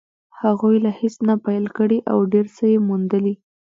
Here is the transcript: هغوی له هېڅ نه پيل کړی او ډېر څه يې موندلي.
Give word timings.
هغوی 0.41 0.75
له 0.85 0.91
هېڅ 0.99 1.15
نه 1.27 1.35
پيل 1.45 1.65
کړی 1.77 1.99
او 2.11 2.17
ډېر 2.33 2.45
څه 2.55 2.63
يې 2.71 2.77
موندلي. 2.87 3.33